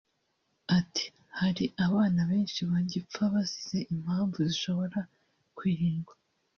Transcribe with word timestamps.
Ati 0.77 1.05
“Hari 1.39 1.65
abana 1.85 2.21
benshi 2.31 2.59
bagipfa 2.71 3.21
bazize 3.33 3.79
impamvu 3.93 4.37
zishobora 4.49 4.99
kwirindwa 5.57 6.13